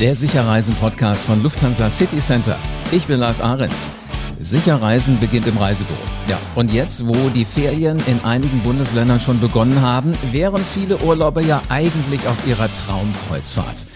[0.00, 2.58] Der Sicherreisen-Podcast von Lufthansa City Center.
[2.90, 3.92] Ich bin Live Ahrens.
[4.38, 5.98] Sicherreisen beginnt im Reisebüro.
[6.26, 11.42] Ja, und jetzt, wo die Ferien in einigen Bundesländern schon begonnen haben, wären viele Urlauber
[11.42, 13.86] ja eigentlich auf ihrer Traumkreuzfahrt.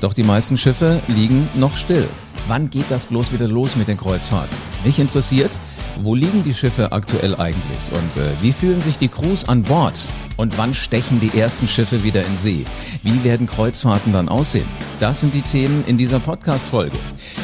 [0.00, 2.08] Doch die meisten Schiffe liegen noch still.
[2.48, 4.56] Wann geht das bloß wieder los mit den Kreuzfahrten?
[4.84, 5.56] Mich interessiert,
[6.02, 9.98] wo liegen die Schiffe aktuell eigentlich und äh, wie fühlen sich die Crews an Bord?
[10.36, 12.64] Und wann stechen die ersten Schiffe wieder in See?
[13.02, 14.68] Wie werden Kreuzfahrten dann aussehen?
[15.00, 16.96] Das sind die Themen in dieser Podcast-Folge.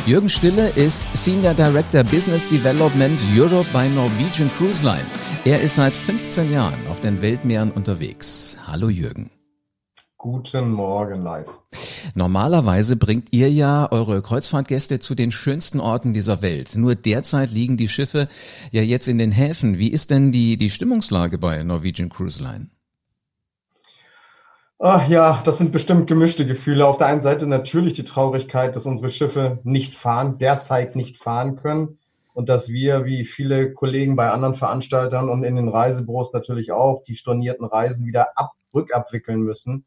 [0.07, 5.07] Jürgen Stille ist Senior Director Business Development Europe bei Norwegian Cruise Line.
[5.45, 8.57] Er ist seit 15 Jahren auf den Weltmeeren unterwegs.
[8.67, 9.31] Hallo Jürgen.
[10.25, 11.51] Guten Morgen live.
[12.15, 16.77] Normalerweise bringt ihr ja eure Kreuzfahrtgäste zu den schönsten Orten dieser Welt.
[16.77, 18.29] Nur derzeit liegen die Schiffe
[18.71, 19.77] ja jetzt in den Häfen.
[19.77, 22.71] Wie ist denn die, die Stimmungslage bei Norwegian Cruise Line?
[24.79, 26.87] Ach ja, das sind bestimmt gemischte Gefühle.
[26.87, 31.57] Auf der einen Seite natürlich die Traurigkeit, dass unsere Schiffe nicht fahren, derzeit nicht fahren
[31.57, 31.99] können
[32.33, 37.03] und dass wir, wie viele Kollegen bei anderen Veranstaltern und in den Reisebüros natürlich auch,
[37.03, 39.85] die stornierten Reisen wieder ab, rückabwickeln müssen.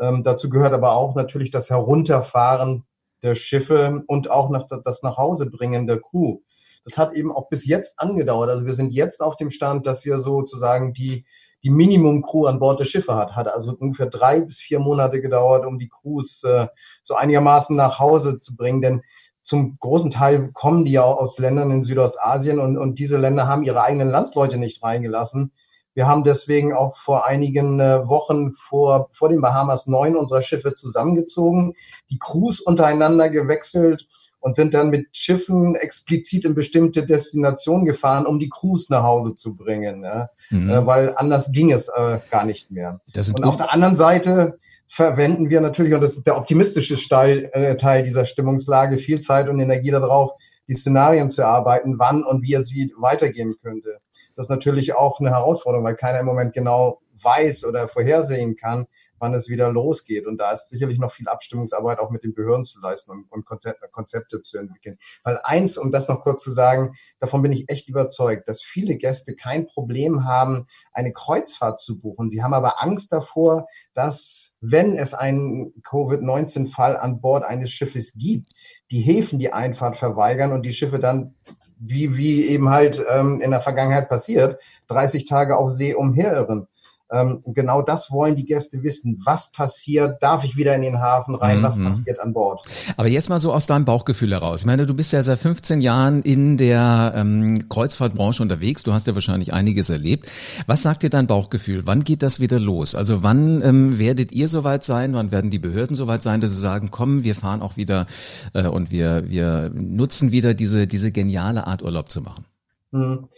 [0.00, 2.84] Ähm, dazu gehört aber auch natürlich das Herunterfahren
[3.22, 6.38] der Schiffe und auch nach, das Nachhausebringen der Crew.
[6.84, 8.50] Das hat eben auch bis jetzt angedauert.
[8.50, 11.26] Also wir sind jetzt auf dem Stand, dass wir sozusagen die,
[11.62, 13.36] die Minimum-Crew an Bord der Schiffe hat.
[13.36, 16.68] Hat also ungefähr drei bis vier Monate gedauert, um die Crews äh,
[17.02, 18.80] so einigermaßen nach Hause zu bringen.
[18.80, 19.02] Denn
[19.42, 23.64] zum großen Teil kommen die ja aus Ländern in Südostasien und, und diese Länder haben
[23.64, 25.52] ihre eigenen Landsleute nicht reingelassen.
[25.94, 30.74] Wir haben deswegen auch vor einigen äh, Wochen vor, vor den Bahamas neun unserer Schiffe
[30.74, 31.74] zusammengezogen,
[32.10, 34.06] die Crews untereinander gewechselt
[34.40, 39.34] und sind dann mit Schiffen explizit in bestimmte Destinationen gefahren, um die Crews nach Hause
[39.34, 40.30] zu bringen, ja?
[40.50, 40.70] mhm.
[40.70, 43.00] äh, weil anders ging es äh, gar nicht mehr.
[43.34, 47.76] und auf der anderen Seite verwenden wir natürlich, und das ist der optimistische Teil, äh,
[47.76, 50.30] Teil dieser Stimmungslage, viel Zeit und Energie darauf,
[50.68, 54.00] die Szenarien zu erarbeiten, wann und wie es wie weitergehen könnte
[54.38, 58.86] das ist natürlich auch eine Herausforderung, weil keiner im Moment genau weiß oder vorhersehen kann,
[59.18, 60.28] wann es wieder losgeht.
[60.28, 63.44] Und da ist sicherlich noch viel Abstimmungsarbeit auch mit den Behörden zu leisten und, und
[63.44, 64.96] Konzepte, Konzepte zu entwickeln.
[65.24, 68.96] Weil eins, um das noch kurz zu sagen, davon bin ich echt überzeugt, dass viele
[68.96, 72.30] Gäste kein Problem haben, eine Kreuzfahrt zu buchen.
[72.30, 78.52] Sie haben aber Angst davor, dass, wenn es einen Covid-19-Fall an Bord eines Schiffes gibt,
[78.92, 81.34] die Häfen die Einfahrt verweigern und die Schiffe dann
[81.78, 86.68] wie, wie eben halt ähm, in der Vergangenheit passiert, 30 Tage auf See umherirren.
[87.10, 89.20] Ähm, genau das wollen die Gäste wissen.
[89.24, 90.22] Was passiert?
[90.22, 91.62] Darf ich wieder in den Hafen rein?
[91.62, 91.86] Was mhm.
[91.86, 92.66] passiert an Bord?
[92.96, 94.60] Aber jetzt mal so aus deinem Bauchgefühl heraus.
[94.60, 98.82] Ich meine, du bist ja seit 15 Jahren in der ähm, Kreuzfahrtbranche unterwegs.
[98.82, 100.30] Du hast ja wahrscheinlich einiges erlebt.
[100.66, 101.86] Was sagt dir dein Bauchgefühl?
[101.86, 102.94] Wann geht das wieder los?
[102.94, 105.14] Also wann ähm, werdet ihr soweit sein?
[105.14, 108.06] Wann werden die Behörden soweit sein, dass sie sagen, komm, wir fahren auch wieder
[108.52, 112.44] äh, und wir, wir nutzen wieder diese, diese geniale Art Urlaub zu machen?
[112.92, 113.28] Hm.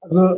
[0.00, 0.34] Also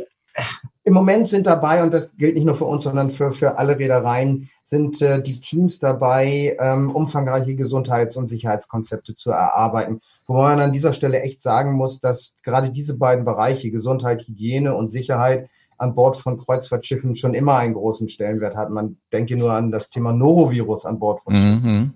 [0.85, 3.79] im Moment sind dabei, und das gilt nicht nur für uns, sondern für, für alle
[3.79, 10.01] Reedereien, sind äh, die Teams dabei, ähm, umfangreiche Gesundheits- und Sicherheitskonzepte zu erarbeiten.
[10.27, 14.75] Wo man an dieser Stelle echt sagen muss, dass gerade diese beiden Bereiche, Gesundheit, Hygiene
[14.75, 18.69] und Sicherheit, an Bord von Kreuzfahrtschiffen schon immer einen großen Stellenwert hat.
[18.69, 21.63] Man denke nur an das Thema Norovirus an Bord von Schiffen.
[21.63, 21.93] Mhm.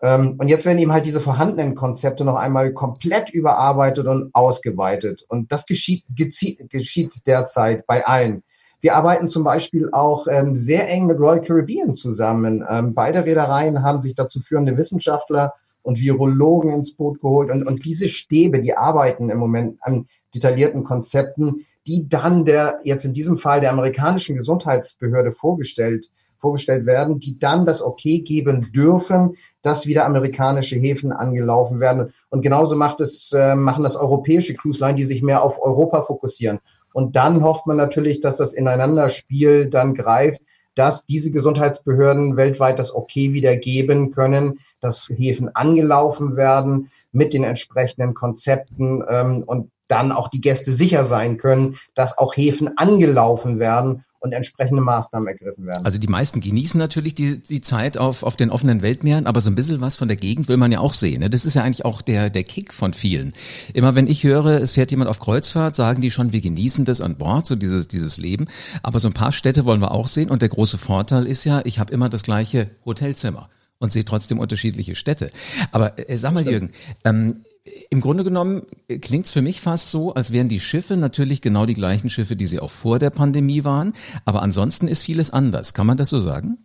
[0.00, 5.24] Ähm, und jetzt werden eben halt diese vorhandenen Konzepte noch einmal komplett überarbeitet und ausgeweitet.
[5.28, 8.42] Und das geschieht, geschieht derzeit bei allen.
[8.80, 12.64] Wir arbeiten zum Beispiel auch ähm, sehr eng mit Royal Caribbean zusammen.
[12.68, 17.50] Ähm, beide Reedereien haben sich dazu führende Wissenschaftler und Virologen ins Boot geholt.
[17.50, 23.04] Und, und diese Stäbe, die arbeiten im Moment an detaillierten Konzepten, die dann der, jetzt
[23.04, 29.36] in diesem Fall der amerikanischen Gesundheitsbehörde vorgestellt vorgestellt werden, die dann das Okay geben dürfen,
[29.62, 32.12] dass wieder amerikanische Häfen angelaufen werden.
[32.30, 36.02] Und genauso macht es, äh, machen das europäische Cruise Line, die sich mehr auf Europa
[36.02, 36.60] fokussieren.
[36.92, 40.42] Und dann hofft man natürlich, dass das Ineinanderspiel dann greift,
[40.74, 47.42] dass diese Gesundheitsbehörden weltweit das Okay wieder geben können, dass Häfen angelaufen werden mit den
[47.42, 53.58] entsprechenden Konzepten ähm, und dann auch die Gäste sicher sein können, dass auch Häfen angelaufen
[53.58, 55.84] werden und entsprechende Maßnahmen ergriffen werden.
[55.84, 59.50] Also die meisten genießen natürlich die, die Zeit auf, auf den offenen Weltmeeren, aber so
[59.50, 61.20] ein bisschen was von der Gegend will man ja auch sehen.
[61.20, 61.30] Ne?
[61.30, 63.32] Das ist ja eigentlich auch der, der Kick von vielen.
[63.74, 67.00] Immer wenn ich höre, es fährt jemand auf Kreuzfahrt, sagen die schon, wir genießen das
[67.00, 68.46] an Bord, so dieses, dieses Leben.
[68.82, 71.62] Aber so ein paar Städte wollen wir auch sehen und der große Vorteil ist ja,
[71.64, 73.48] ich habe immer das gleiche Hotelzimmer
[73.78, 75.30] und sehe trotzdem unterschiedliche Städte.
[75.70, 76.70] Aber äh, sag mal, Jürgen,
[77.04, 77.44] ähm,
[77.90, 78.62] im Grunde genommen
[79.00, 82.36] klingt es für mich fast so, als wären die Schiffe natürlich genau die gleichen Schiffe,
[82.36, 83.92] die sie auch vor der Pandemie waren.
[84.24, 85.74] Aber ansonsten ist vieles anders.
[85.74, 86.58] Kann man das so sagen?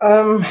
[0.00, 0.44] Ähm,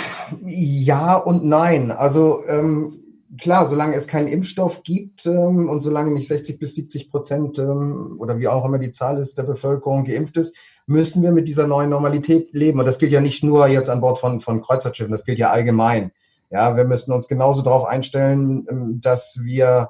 [0.45, 1.91] ja und nein.
[1.91, 3.01] Also ähm,
[3.39, 8.15] klar, solange es keinen Impfstoff gibt ähm, und solange nicht 60 bis 70 Prozent ähm,
[8.19, 10.55] oder wie auch immer die Zahl ist der Bevölkerung geimpft ist,
[10.87, 12.79] müssen wir mit dieser neuen Normalität leben.
[12.79, 15.49] Und das gilt ja nicht nur jetzt an Bord von, von Kreuzfahrtschiffen, das gilt ja
[15.49, 16.11] allgemein.
[16.51, 19.89] Ja, wir müssen uns genauso darauf einstellen, ähm, dass wir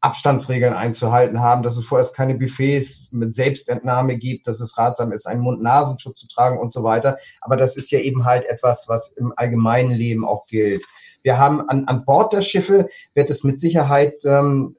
[0.00, 5.26] Abstandsregeln einzuhalten haben, dass es vorerst keine Buffets mit Selbstentnahme gibt, dass es ratsam ist,
[5.26, 7.18] einen Mund-Nasenschutz zu tragen und so weiter.
[7.40, 10.84] Aber das ist ja eben halt etwas, was im allgemeinen Leben auch gilt.
[11.22, 14.76] Wir haben an, an Bord der Schiffe wird es mit Sicherheit ähm,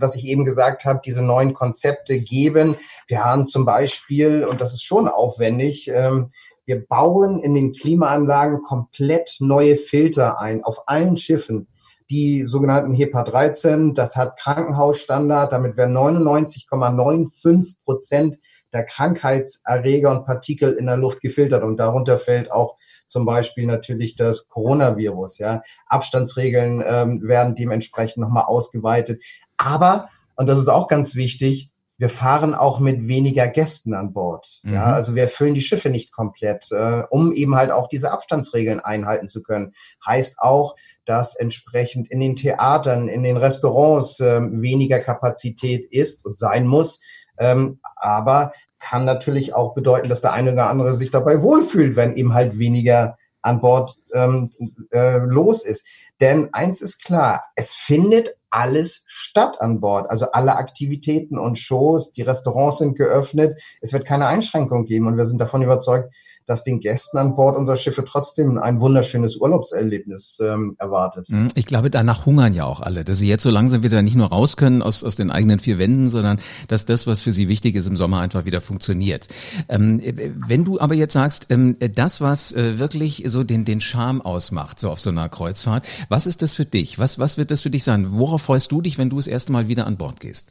[0.00, 2.76] was ich eben gesagt habe, diese neuen Konzepte geben.
[3.06, 6.30] Wir haben zum Beispiel, und das ist schon aufwendig, ähm,
[6.68, 11.66] wir bauen in den Klimaanlagen komplett neue Filter ein auf allen Schiffen.
[12.10, 18.38] Die sogenannten HEPA 13, das hat Krankenhausstandard, damit werden 99,95 Prozent
[18.74, 22.76] der Krankheitserreger und Partikel in der Luft gefiltert und darunter fällt auch
[23.06, 25.38] zum Beispiel natürlich das Coronavirus.
[25.38, 29.22] Ja, Abstandsregeln ähm, werden dementsprechend nochmal ausgeweitet.
[29.56, 34.60] Aber und das ist auch ganz wichtig, wir fahren auch mit weniger Gästen an Bord.
[34.62, 34.74] Mhm.
[34.74, 38.80] Ja, also wir füllen die Schiffe nicht komplett, äh, um eben halt auch diese Abstandsregeln
[38.80, 39.74] einhalten zu können.
[40.06, 46.38] Heißt auch, dass entsprechend in den Theatern, in den Restaurants äh, weniger Kapazität ist und
[46.38, 47.00] sein muss.
[47.38, 52.14] Ähm, aber kann natürlich auch bedeuten, dass der eine oder andere sich dabei wohlfühlt, wenn
[52.16, 54.50] eben halt weniger an Bord ähm,
[54.92, 55.84] äh, los ist.
[56.20, 60.10] Denn eins ist klar, es findet alles statt an Bord.
[60.10, 63.60] Also alle Aktivitäten und Shows, die Restaurants sind geöffnet.
[63.80, 66.12] Es wird keine Einschränkung geben und wir sind davon überzeugt,
[66.48, 71.28] dass den Gästen an Bord unserer Schiffe trotzdem ein wunderschönes Urlaubserlebnis ähm, erwartet.
[71.28, 71.50] Mhm.
[71.54, 74.28] Ich glaube, danach hungern ja auch alle, dass sie jetzt so langsam wieder nicht nur
[74.28, 77.74] raus können aus, aus den eigenen vier Wänden, sondern dass das, was für sie wichtig
[77.76, 79.28] ist, im Sommer einfach wieder funktioniert.
[79.68, 80.00] Ähm,
[80.46, 84.80] wenn du aber jetzt sagst, ähm, das, was äh, wirklich so den, den Charme ausmacht,
[84.80, 86.98] so auf so einer Kreuzfahrt, was ist das für dich?
[86.98, 88.12] Was, was wird das für dich sein?
[88.12, 90.50] Worauf freust du dich, wenn du das erste Mal wieder an Bord gehst?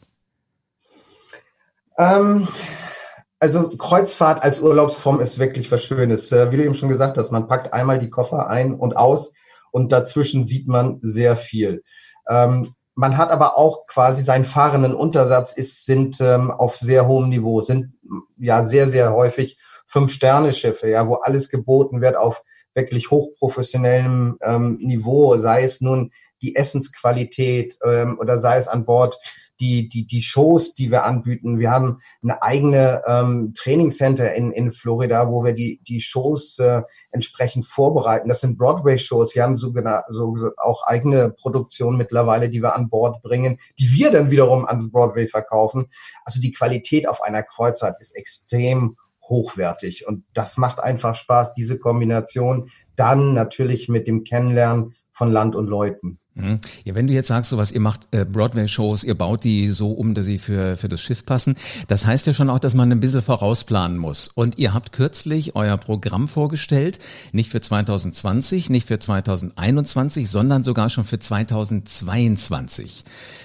[1.98, 2.48] Ähm
[3.40, 6.32] also Kreuzfahrt als Urlaubsform ist wirklich was Schönes.
[6.32, 9.34] Äh, wie du eben schon gesagt hast, man packt einmal die Koffer ein und aus
[9.72, 11.84] und dazwischen sieht man sehr viel.
[12.28, 17.30] Ähm, man hat aber auch quasi seinen fahrenden Untersatz ist, sind ähm, auf sehr hohem
[17.30, 17.94] Niveau, sind
[18.38, 22.44] ja sehr, sehr häufig Fünf-Sterne-Schiffe, ja, wo alles geboten wird auf
[22.74, 26.12] wirklich hochprofessionellem ähm, Niveau, sei es nun
[26.42, 29.18] die Essensqualität ähm, oder sei es an Bord
[29.60, 31.60] die, die, die Shows, die wir anbieten.
[31.60, 36.82] Wir haben eine eigene ähm, Trainingscenter in, in Florida, wo wir die, die Shows äh,
[37.12, 38.30] entsprechend vorbereiten.
[38.30, 39.36] Das sind Broadway-Shows.
[39.36, 43.92] Wir haben sogar so, so auch eigene Produktionen mittlerweile, die wir an Bord bringen, die
[43.92, 45.88] wir dann wiederum an Broadway verkaufen.
[46.24, 48.98] Also die Qualität auf einer Kreuzfahrt ist extrem
[49.30, 55.56] hochwertig und das macht einfach Spaß, diese Kombination dann natürlich mit dem Kennenlernen von Land
[55.56, 56.20] und Leuten.
[56.38, 56.60] Mhm.
[56.84, 59.92] Ja, wenn du jetzt sagst, so was, ihr macht äh, Broadway-Shows, ihr baut die so
[59.92, 61.56] um, dass sie für, für das Schiff passen,
[61.88, 64.28] das heißt ja schon auch, dass man ein bisschen vorausplanen muss.
[64.28, 67.00] Und ihr habt kürzlich euer Programm vorgestellt,
[67.32, 73.04] nicht für 2020, nicht für 2021, sondern sogar schon für 2022.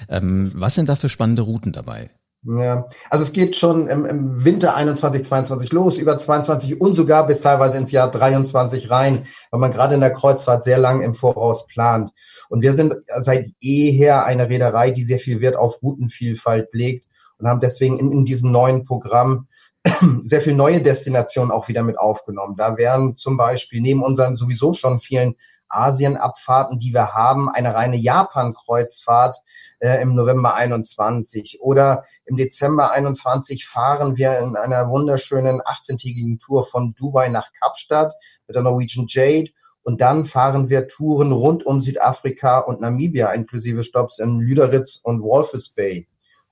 [0.08, 2.10] Ähm, was sind da für spannende Routen dabei?
[2.44, 7.24] Ja, also es geht schon im, im Winter 21, 22 los, über 22 und sogar
[7.24, 11.14] bis teilweise ins Jahr 23 rein, weil man gerade in der Kreuzfahrt sehr lang im
[11.14, 12.10] Voraus plant.
[12.48, 17.06] Und wir sind seit eher eine Reederei, die sehr viel Wert auf Routenvielfalt legt
[17.38, 19.46] und haben deswegen in, in diesem neuen Programm
[20.24, 22.56] sehr viel neue Destinationen auch wieder mit aufgenommen.
[22.56, 25.36] Da wären zum Beispiel neben unseren sowieso schon vielen
[25.72, 29.38] Asienabfahrten, die wir haben, eine reine Japan-Kreuzfahrt
[29.80, 36.64] äh, im November 21 oder im Dezember 21 fahren wir in einer wunderschönen 18-tägigen Tour
[36.64, 38.14] von Dubai nach Kapstadt
[38.46, 39.50] mit der Norwegian Jade.
[39.82, 45.22] Und dann fahren wir Touren rund um Südafrika und Namibia, inklusive Stops in Lüderitz und
[45.22, 46.06] Walvis Bay.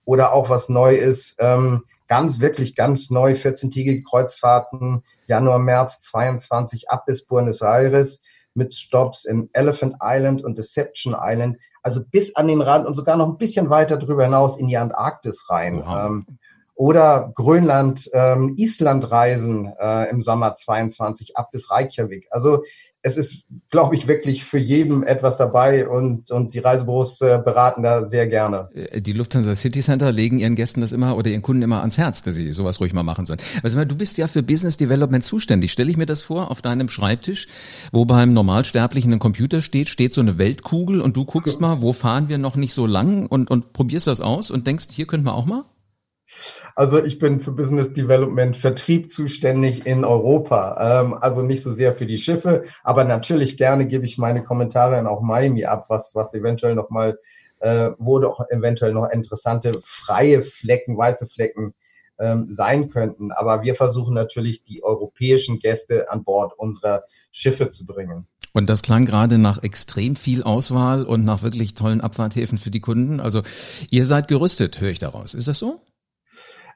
[0.04, 6.90] Oder auch was neu ist, ähm, ganz, wirklich ganz neu, 14-tägige Kreuzfahrten, Januar, März 22
[6.90, 8.22] ab bis Buenos Aires
[8.60, 13.16] mit Stops in Elephant Island und Deception Island, also bis an den Rand und sogar
[13.16, 15.78] noch ein bisschen weiter drüber hinaus in die Antarktis rein.
[15.78, 16.06] Wow.
[16.06, 16.26] Ähm,
[16.74, 22.26] oder Grönland, ähm, Island reisen äh, im Sommer 22 ab bis Reykjavik.
[22.30, 22.64] Also
[23.02, 27.82] es ist, glaube ich, wirklich für jeden etwas dabei und, und die Reisebüros äh, beraten
[27.82, 28.68] da sehr gerne.
[28.74, 31.96] Äh, die Lufthansa City Center legen ihren Gästen das immer oder ihren Kunden immer ans
[31.96, 33.40] Herz, dass sie sowas ruhig mal machen sollen.
[33.62, 35.72] Also du bist ja für Business Development zuständig.
[35.72, 37.48] Stelle ich mir das vor, auf deinem Schreibtisch,
[37.90, 41.92] wo beim Normalsterblichen ein Computer steht, steht so eine Weltkugel und du guckst mal, wo
[41.92, 45.26] fahren wir noch nicht so lang und, und probierst das aus und denkst, hier könnten
[45.26, 45.64] wir auch mal?
[46.74, 51.02] Also ich bin für Business Development Vertrieb zuständig in Europa.
[51.02, 54.98] Ähm, also nicht so sehr für die Schiffe, aber natürlich gerne gebe ich meine Kommentare
[54.98, 57.18] in auch Miami ab, was, was eventuell nochmal,
[57.60, 61.74] äh, wo doch eventuell noch interessante freie Flecken, weiße Flecken
[62.18, 63.32] ähm, sein könnten.
[63.32, 68.26] Aber wir versuchen natürlich, die europäischen Gäste an Bord unserer Schiffe zu bringen.
[68.52, 72.80] Und das klang gerade nach extrem viel Auswahl und nach wirklich tollen Abfahrthäfen für die
[72.80, 73.20] Kunden.
[73.20, 73.42] Also
[73.90, 75.34] ihr seid gerüstet, höre ich daraus.
[75.34, 75.80] Ist das so?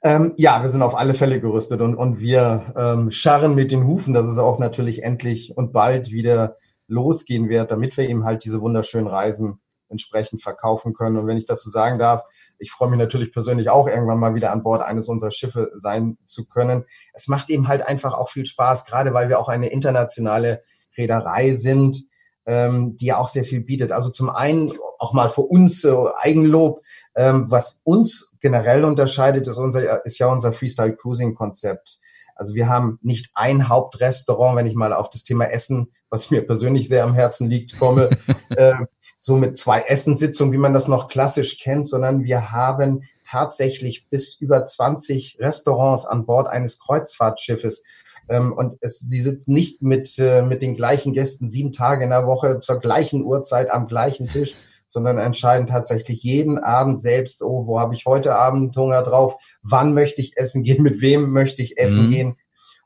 [0.02, 3.86] Ähm, ja, wir sind auf alle Fälle gerüstet und, und wir ähm, scharren mit den
[3.86, 6.56] Hufen, dass es auch natürlich endlich und bald wieder
[6.86, 11.16] losgehen wird, damit wir eben halt diese wunderschönen Reisen entsprechend verkaufen können.
[11.16, 12.22] Und wenn ich das so sagen darf,
[12.58, 16.18] ich freue mich natürlich persönlich auch irgendwann mal wieder an Bord eines unserer Schiffe sein
[16.26, 16.84] zu können.
[17.12, 20.62] Es macht eben halt einfach auch viel Spaß, gerade weil wir auch eine internationale
[20.96, 22.04] Reederei sind,
[22.46, 23.92] ähm, die ja auch sehr viel bietet.
[23.92, 26.82] Also zum einen auch mal für uns äh, Eigenlob,
[27.16, 31.98] ähm, was uns generell unterscheidet, ist, unser, ist ja unser Freestyle Cruising Konzept.
[32.36, 36.46] Also wir haben nicht ein Hauptrestaurant, wenn ich mal auf das Thema Essen, was mir
[36.46, 38.10] persönlich sehr am Herzen liegt, komme,
[38.50, 38.74] äh,
[39.18, 44.34] so mit zwei Essenssitzungen, wie man das noch klassisch kennt, sondern wir haben tatsächlich bis
[44.40, 47.82] über 20 Restaurants an Bord eines Kreuzfahrtschiffes.
[48.28, 52.10] Ähm, und es, sie sitzen nicht mit, äh, mit den gleichen Gästen sieben Tage in
[52.10, 54.54] der Woche zur gleichen Uhrzeit am gleichen Tisch,
[54.88, 59.92] sondern entscheiden tatsächlich jeden Abend selbst, oh, wo habe ich heute Abend Hunger drauf, wann
[59.92, 62.10] möchte ich essen gehen, mit wem möchte ich essen mhm.
[62.10, 62.36] gehen.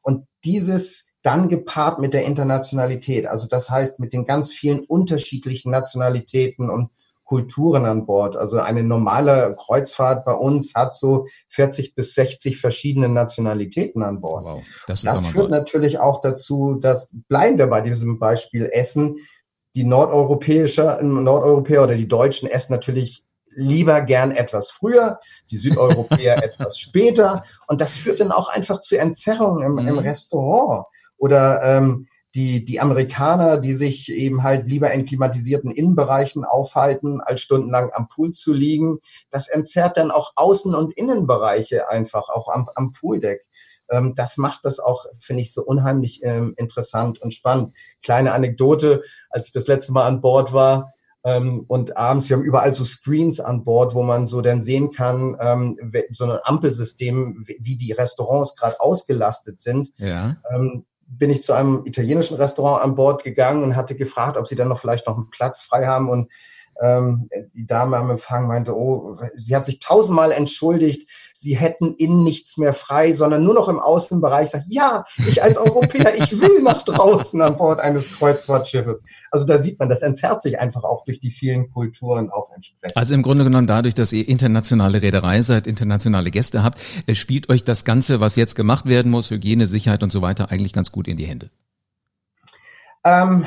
[0.02, 5.70] Und dieses dann gepaart mit der Internationalität, also das heißt mit den ganz vielen unterschiedlichen
[5.70, 6.90] Nationalitäten und
[7.28, 8.38] Kulturen an Bord.
[8.38, 14.46] Also eine normale Kreuzfahrt bei uns hat so 40 bis 60 verschiedene Nationalitäten an Bord.
[14.46, 19.16] Wow, das, das führt natürlich auch dazu, dass bleiben wir bei diesem Beispiel Essen,
[19.74, 25.20] die Nordeuropäische, Nordeuropäer oder die Deutschen essen natürlich lieber gern etwas früher,
[25.50, 27.42] die Südeuropäer etwas später.
[27.66, 29.88] Und das führt dann auch einfach zu Entzerrungen im, mhm.
[29.88, 30.86] im Restaurant.
[31.18, 37.40] Oder ähm, die, die Amerikaner, die sich eben halt lieber in klimatisierten Innenbereichen aufhalten, als
[37.40, 38.98] stundenlang am Pool zu liegen.
[39.30, 43.46] Das entzerrt dann auch Außen- und Innenbereiche einfach, auch am, am Pooldeck.
[43.90, 47.74] Ähm, das macht das auch, finde ich, so unheimlich ähm, interessant und spannend.
[48.02, 50.92] Kleine Anekdote, als ich das letzte Mal an Bord war,
[51.24, 54.92] ähm, und abends, wir haben überall so Screens an Bord, wo man so dann sehen
[54.92, 55.76] kann, ähm,
[56.12, 59.90] so ein Ampelsystem, wie die Restaurants gerade ausgelastet sind.
[59.96, 60.36] Ja.
[60.54, 64.56] Ähm, bin ich zu einem italienischen Restaurant an Bord gegangen und hatte gefragt, ob sie
[64.56, 66.10] dann noch vielleicht noch einen Platz frei haben.
[66.10, 66.30] Und
[66.80, 72.24] ähm, die Dame am Empfang meinte, oh, sie hat sich tausendmal entschuldigt, sie hätten innen
[72.24, 74.50] nichts mehr frei, sondern nur noch im Außenbereich.
[74.50, 79.02] Sagt, ja, ich als Europäer, ich will nach draußen an Bord eines Kreuzfahrtschiffes.
[79.30, 82.96] Also da sieht man, das entzerrt sich einfach auch durch die vielen Kulturen auch entsprechend.
[82.96, 86.80] Also im Grunde genommen dadurch, dass ihr internationale Reederei seid, internationale Gäste habt,
[87.12, 90.72] spielt euch das Ganze, was jetzt gemacht werden muss, Hygiene, Sicherheit und so weiter, eigentlich
[90.72, 91.50] ganz gut in die Hände.
[93.04, 93.44] Ähm,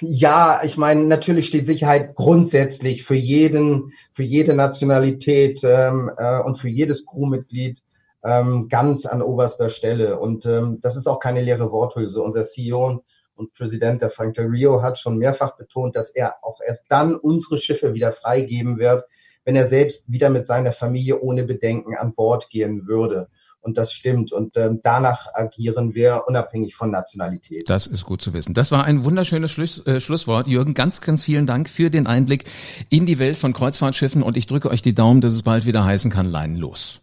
[0.00, 6.56] ja, ich meine, natürlich steht Sicherheit grundsätzlich für jeden, für jede Nationalität ähm, äh, und
[6.56, 7.82] für jedes Crewmitglied
[8.24, 10.18] ähm, ganz an oberster Stelle.
[10.18, 12.22] Und ähm, das ist auch keine leere Worthülse.
[12.22, 13.02] Unser CEO
[13.34, 17.16] und Präsident, der Frank Del Rio, hat schon mehrfach betont, dass er auch erst dann
[17.16, 19.04] unsere Schiffe wieder freigeben wird,
[19.44, 23.28] wenn er selbst wieder mit seiner Familie ohne Bedenken an Bord gehen würde.
[23.60, 24.32] Und das stimmt.
[24.32, 27.68] Und ähm, danach agieren wir unabhängig von Nationalität.
[27.68, 28.54] Das ist gut zu wissen.
[28.54, 30.48] Das war ein wunderschönes Schluss, äh, Schlusswort.
[30.48, 32.44] Jürgen, ganz, ganz vielen Dank für den Einblick
[32.88, 34.22] in die Welt von Kreuzfahrtschiffen.
[34.22, 37.00] Und ich drücke euch die Daumen, dass es bald wieder heißen kann, Leinen los.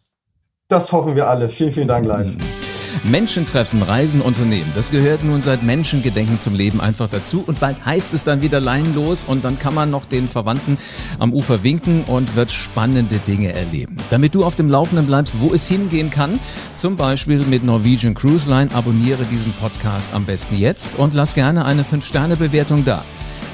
[0.67, 1.49] Das hoffen wir alle.
[1.49, 2.35] Vielen, vielen Dank, live.
[3.03, 4.71] Menschen treffen, Reisen, Unternehmen.
[4.75, 7.43] Das gehört nun seit Menschengedenken zum Leben einfach dazu.
[7.45, 10.77] Und bald heißt es dann wieder leinlos und dann kann man noch den Verwandten
[11.19, 13.97] am Ufer winken und wird spannende Dinge erleben.
[14.09, 16.39] Damit du auf dem Laufenden bleibst, wo es hingehen kann,
[16.75, 21.65] zum Beispiel mit Norwegian Cruise Line, abonniere diesen Podcast am besten jetzt und lass gerne
[21.65, 23.03] eine 5-Sterne-Bewertung da.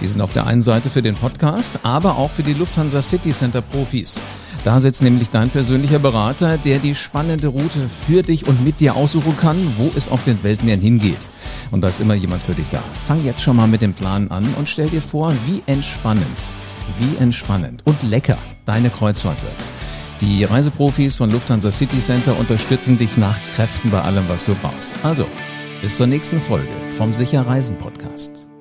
[0.02, 3.32] Die sind auf der einen Seite für den Podcast, aber auch für die Lufthansa City
[3.32, 4.20] Center Profis.
[4.64, 8.96] Da sitzt nämlich dein persönlicher Berater, der die spannende Route für dich und mit dir
[8.96, 11.30] aussuchen kann, wo es auf den Weltmeeren hingeht.
[11.72, 12.82] Und da ist immer jemand für dich da.
[13.06, 16.54] Fang jetzt schon mal mit dem Plan an und stell dir vor, wie entspannend,
[16.98, 19.72] wie entspannend und lecker deine Kreuzfahrt wird.
[20.22, 24.92] Die Reiseprofis von Lufthansa City Center unterstützen dich nach Kräften bei allem, was du brauchst.
[25.04, 25.26] Also,
[25.82, 28.53] bis zur nächsten Folge vom Sicher Reisen Podcast.